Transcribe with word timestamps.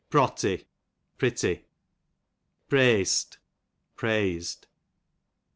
Protty, 0.09 0.65
pretty. 1.19 1.67
Preasi, 2.67 3.37
praised. 3.95 4.65